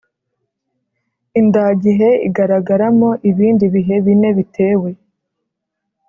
[1.39, 4.89] indagihe igaragaramo ibindi bihe bine bitewe